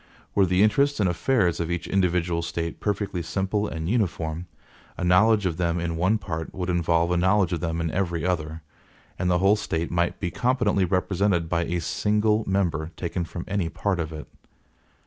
Were 0.33 0.47
the 0.47 0.63
interests 0.63 0.99
and 0.99 1.07
affairs 1.07 1.59
of 1.59 1.69
each 1.69 1.85
individual 1.85 2.41
State 2.41 2.79
perfectly 2.79 3.21
simple 3.21 3.67
and 3.67 3.87
uniform, 3.87 4.47
a 4.97 5.03
knowledge 5.03 5.45
of 5.45 5.57
them 5.57 5.79
in 5.79 5.95
one 5.95 6.17
part 6.17 6.55
would 6.55 6.71
involve 6.71 7.11
a 7.11 7.17
knowledge 7.17 7.53
of 7.53 7.59
them 7.59 7.79
in 7.79 7.91
every 7.91 8.25
other, 8.25 8.63
and 9.19 9.29
the 9.29 9.37
whole 9.37 9.55
State 9.55 9.91
might 9.91 10.19
be 10.19 10.31
competently 10.31 10.85
represented 10.85 11.47
by 11.47 11.65
a 11.65 11.79
single 11.79 12.43
member 12.47 12.89
taken 12.97 13.25
from 13.25 13.45
any 13.47 13.69
part 13.69 13.99
of 13.99 14.11
it. 14.11 14.27